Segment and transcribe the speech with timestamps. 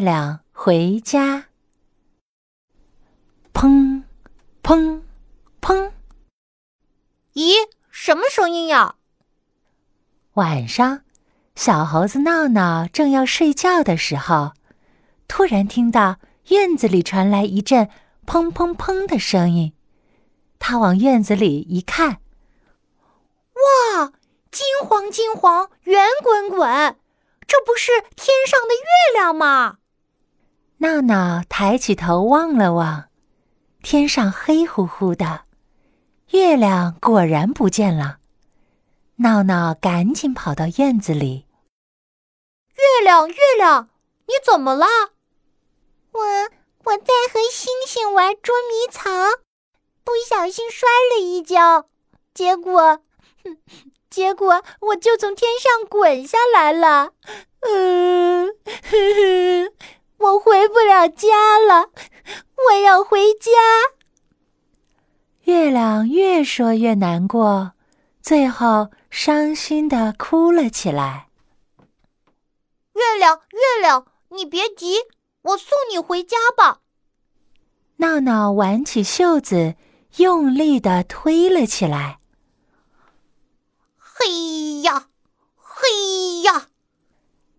[0.00, 1.48] 月亮回家。
[3.52, 4.02] 砰，
[4.62, 5.02] 砰，
[5.60, 5.92] 砰！
[7.34, 7.52] 咦，
[7.90, 8.94] 什么声音呀？
[10.32, 11.02] 晚上，
[11.54, 14.52] 小猴子闹闹正要睡觉的时候，
[15.28, 16.16] 突然听到
[16.48, 17.90] 院子里传来一阵
[18.24, 19.74] 砰砰砰的声音。
[20.58, 22.22] 他往院子里一看，
[23.52, 24.14] 哇，
[24.50, 26.96] 金黄金黄，圆滚滚，
[27.46, 29.76] 这不是天上的月亮吗？
[30.82, 33.10] 闹闹抬起头望了望，
[33.82, 35.42] 天上黑乎乎的，
[36.30, 38.20] 月亮果然不见了。
[39.16, 41.44] 闹闹赶紧跑到院子里。
[42.72, 43.90] 月亮，月亮，
[44.26, 44.86] 你怎么了？
[46.12, 46.20] 我
[46.84, 49.12] 我在和星星玩捉迷藏，
[50.02, 51.90] 不小心摔了一跤，
[52.32, 53.02] 结果，
[54.08, 57.12] 结果我就从天上滚下来了。
[57.60, 58.48] 嗯，
[60.20, 61.90] 我回不了家了，
[62.68, 63.50] 我要回家。
[65.44, 67.72] 月亮越说越难过，
[68.22, 68.90] 最后。
[69.10, 71.30] 伤心的哭了起来。
[72.94, 74.98] 月亮，月亮，你别急，
[75.42, 76.78] 我送你回家吧。
[77.96, 79.74] 闹闹挽起袖子，
[80.18, 82.20] 用力的推了起来。
[83.96, 85.08] 嘿呀，
[85.56, 86.68] 嘿呀！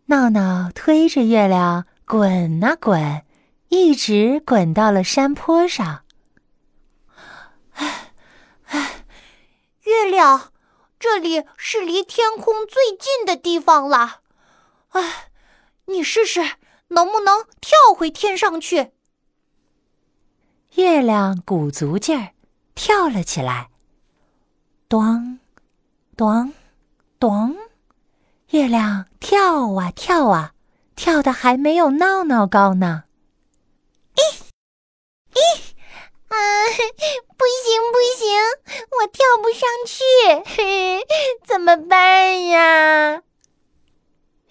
[0.05, 3.23] 闹闹推着月亮滚啊滚，
[3.69, 6.03] 一直滚到了山坡上。
[7.71, 8.11] 唉，
[8.65, 9.05] 唉，
[9.83, 10.51] 月亮。
[10.99, 14.19] 这里是离天空最近的地方了，
[14.89, 15.29] 哎，
[15.85, 16.41] 你试试
[16.89, 18.91] 能不能跳回天上去？
[20.75, 22.33] 月亮鼓足劲儿
[22.75, 23.69] 跳了起来，
[24.89, 25.39] 咚，
[26.17, 26.53] 咚，
[27.17, 27.55] 咚，
[28.49, 30.53] 月亮跳啊跳啊，
[31.01, 33.05] 跳的还没有闹闹高呢。
[34.13, 34.21] 咦，
[35.33, 35.71] 咦。
[36.27, 36.37] 啊，
[37.35, 38.29] 不行不行，
[38.99, 40.03] 我跳不上去，
[40.45, 41.03] 嘿，
[41.43, 43.23] 怎么办呀？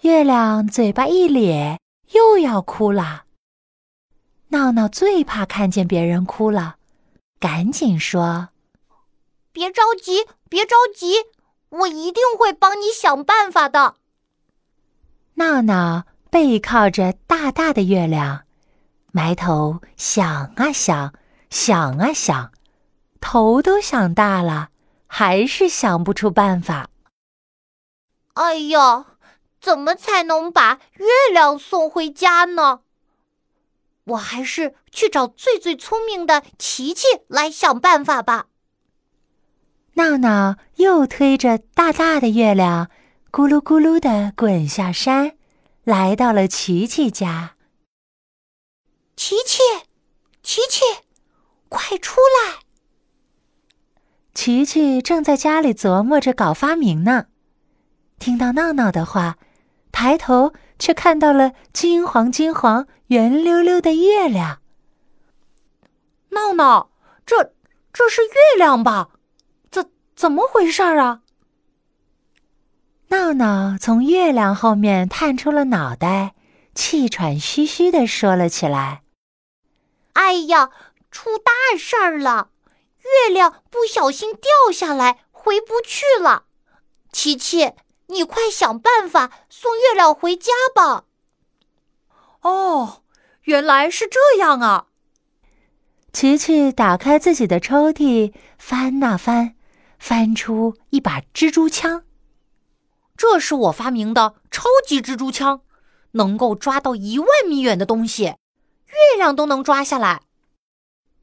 [0.01, 1.79] 月亮嘴巴一咧，
[2.11, 3.23] 又要哭了。
[4.49, 6.75] 闹闹最怕看见别人哭了，
[7.39, 8.49] 赶紧说
[9.53, 11.27] ：“别着急，别着急，
[11.69, 13.95] 我一定会帮你想办法的。”
[15.35, 18.45] 闹闹背靠着大大的月亮，
[19.11, 21.13] 埋头想啊想。
[21.49, 22.53] 想啊想，
[23.19, 24.69] 头都想大了，
[25.05, 26.87] 还是想不出办法。
[28.35, 29.05] 哎呀，
[29.59, 32.83] 怎么才能把月亮送回家呢？
[34.05, 38.45] 我还是去找最最聪明的琪琪来想办法吧。
[39.95, 42.89] 闹闹又推着大大的月亮，
[43.29, 45.33] 咕噜咕噜的滚下山，
[45.91, 47.57] 来到了琪琪家。
[49.17, 49.59] 琪琪，
[50.41, 50.85] 琪琪。
[51.67, 52.59] 快出来！
[54.33, 57.25] 琪琪正在家里琢磨着搞发明呢。
[58.19, 59.37] 听到闹闹的话，
[59.91, 64.61] 抬头却看到了金黄金黄、圆溜溜的月亮。
[66.29, 66.93] 闹闹，
[67.25, 67.53] 这
[67.91, 69.09] 这是月亮吧？
[69.69, 71.23] 怎怎么回事啊？
[73.11, 76.33] 闹闹从月亮后面探出了脑袋，
[76.73, 79.01] 气喘吁吁地说了起来
[80.13, 80.69] ：“哎呀！”
[81.11, 82.51] 出大事儿了！
[82.99, 86.45] 月亮不小心掉下来，回不去了。
[87.11, 87.73] 琪琪，
[88.07, 91.03] 你快想办法送月亮回家吧。
[92.43, 93.03] 哦，
[93.41, 94.85] 原来是这样啊！
[96.13, 99.55] 琪琪打开自己的抽屉，翻呐翻，
[99.99, 102.05] 翻出一把蜘蛛枪。
[103.21, 105.61] 这是我发明的超级蜘蛛枪，
[106.13, 110.23] 能够抓到一万米远的东西，月亮都能抓下来。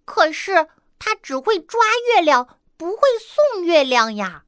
[0.05, 0.69] 可是
[1.01, 1.81] 他只会抓
[2.15, 4.45] 月亮，不会送月亮呀。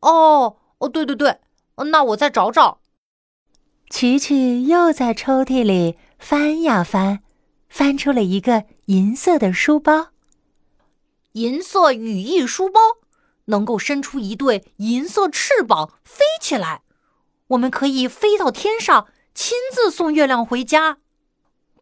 [0.00, 1.40] 哦哦，对对对，
[1.76, 2.80] 那我再找找。
[3.90, 7.22] 琪琪又在抽屉里翻呀翻，
[7.68, 10.08] 翻出了一个银色的书包。
[11.32, 12.80] 银色羽翼书包
[13.48, 16.80] 能够伸出一对银色翅膀飞起来，
[17.48, 20.98] 我们可以飞到天上，亲自送月亮回家。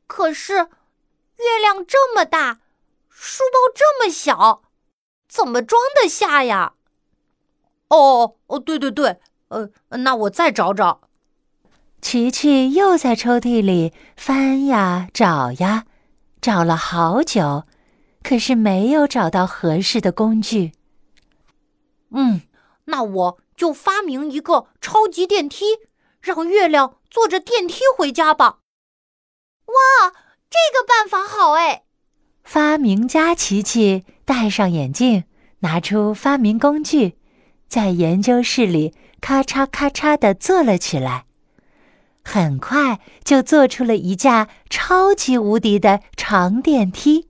[0.06, 0.68] 可是。
[1.38, 2.60] 月亮这么大，
[3.10, 4.62] 书包这么小，
[5.28, 6.72] 怎么装得下呀？
[7.88, 11.02] 哦哦，对对对，呃，那我再找找。
[12.00, 15.84] 琪琪又在抽屉里翻呀找呀，
[16.40, 17.64] 找了好久，
[18.22, 20.72] 可是没有找到合适的工具。
[22.10, 22.42] 嗯，
[22.84, 25.64] 那我就发明一个超级电梯，
[26.20, 28.58] 让月亮坐着电梯回家吧。
[29.66, 30.12] 哇，
[30.48, 31.82] 这个办法好哎！
[32.44, 35.24] 发明家琪琪戴上眼镜，
[35.60, 37.18] 拿出发明工具，
[37.68, 41.24] 在研究室里咔嚓咔嚓的做了起来。
[42.22, 47.28] 很快就做出了一架超级无敌的长电梯。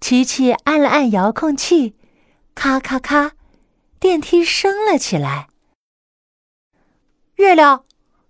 [0.00, 1.94] 琪琪按了按遥控器，
[2.54, 3.32] 咔咔咔，
[4.00, 5.48] 电梯升了起来。
[7.34, 7.84] 月亮，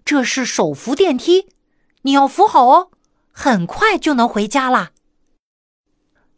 [0.04, 1.46] 这是手扶电梯，
[2.02, 2.90] 你要扶好哦，
[3.30, 4.90] 很快就能回家啦。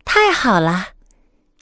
[0.05, 0.89] 太好了，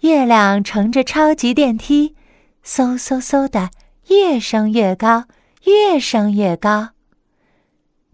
[0.00, 2.17] 月亮乘着超级电梯，
[2.64, 3.70] 嗖嗖嗖的
[4.08, 5.26] 越升越高，
[5.62, 6.90] 越升越高。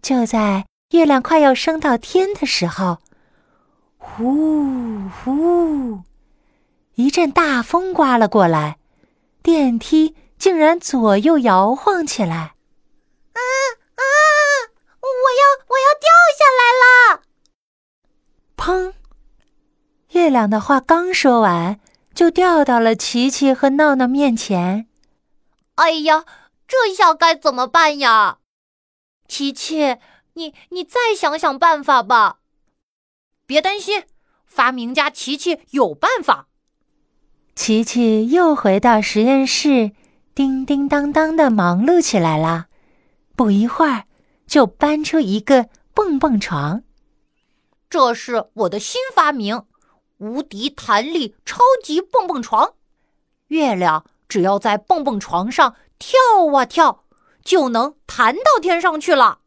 [0.03, 2.99] 就在月亮快要升到天的时候，
[3.97, 6.01] 呼呼，
[6.93, 8.77] 一阵大风刮了过来，
[9.47, 12.35] 电梯竟然左右摇晃起来。
[13.31, 13.39] 啊
[13.95, 14.03] 啊！
[14.99, 17.23] 我要我要掉下来了！
[18.57, 18.93] 砰！
[20.09, 21.79] 月亮的话刚说完，
[22.13, 24.89] 就掉到了琪琪和闹闹面前。
[25.75, 26.25] 哎呀，
[26.67, 28.39] 这下该怎么办呀？
[29.29, 29.95] 琪琪，
[30.33, 32.39] 你你再想想办法吧。
[33.45, 34.03] 别担心，
[34.45, 36.46] 发明家琪琪有办法。
[37.57, 39.91] 琪琪又回到实验室，
[40.35, 42.67] 叮叮当当的忙碌起来了。
[43.35, 44.03] 不一会儿，
[44.45, 46.83] 就搬出一个蹦蹦床。
[47.89, 49.65] 这是我的新发明——
[50.19, 52.75] 无敌弹力超级蹦蹦床。
[53.47, 56.19] 月亮只要在蹦蹦床上跳
[56.55, 57.05] 啊跳。
[57.43, 59.39] 就能弹到天上去了，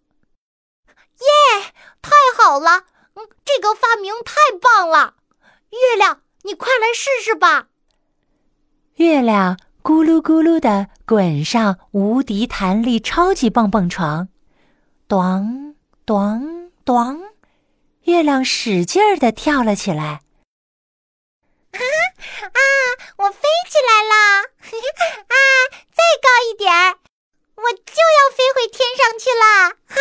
[0.87, 1.75] 耶！
[2.01, 5.17] 太好了，嗯，这个发明太棒了。
[5.69, 7.69] 月亮，你快来试试吧。
[9.00, 14.29] 月亮咕噜咕噜的滚上无敌弹力超级蹦蹦床，
[15.08, 15.75] 咚
[16.05, 17.19] 咚咚，
[18.02, 20.20] 月亮使劲儿的跳了起来。
[21.73, 22.61] 啊啊！
[23.17, 24.44] 我飞起来了！
[25.25, 25.35] 啊，
[25.91, 26.99] 再高一点儿。
[27.56, 29.76] 我就要飞回天上去了！
[29.88, 29.97] 哈！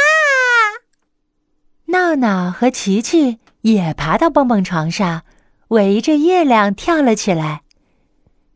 [1.86, 5.24] 闹闹和琪琪也爬到蹦蹦床上，
[5.70, 7.62] 围着月亮跳了起来。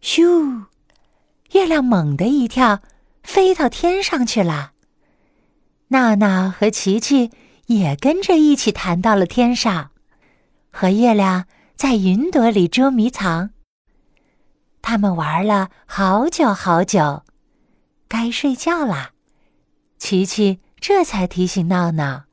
[0.03, 0.65] 咻！
[1.53, 2.81] 月亮猛地一跳，
[3.23, 4.73] 飞到天上去了。
[5.87, 7.31] 闹闹和琪琪
[7.67, 9.91] 也跟着一起弹到了天上，
[10.73, 11.45] 和月亮
[11.77, 13.51] 在云朵里捉迷藏。
[14.81, 17.23] 他们玩了好久好久。
[18.09, 19.11] 该睡觉啦，
[19.97, 22.25] 琪琪这才提醒闹闹：“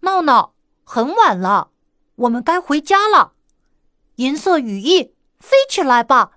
[0.00, 1.72] 闹闹，很晚了，
[2.14, 3.34] 我们该回家了。
[4.14, 6.32] 银色羽翼，飞起来吧！”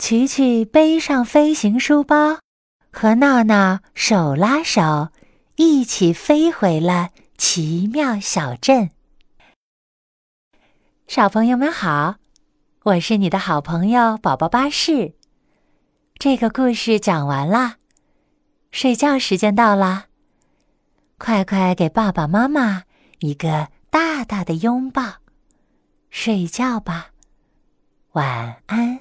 [0.00, 2.38] 琪琪背上飞行书包，
[2.90, 5.10] 和闹闹手拉手，
[5.56, 8.88] 一起飞回了奇妙小镇。
[11.06, 12.14] 小朋友们好，
[12.84, 15.12] 我是你的好朋友宝宝巴士。
[16.14, 17.76] 这个故事讲完啦，
[18.72, 20.06] 睡觉时间到啦，
[21.18, 22.84] 快快给爸爸妈妈
[23.18, 25.16] 一个大大的拥抱，
[26.08, 27.10] 睡觉吧，
[28.12, 29.00] 晚安。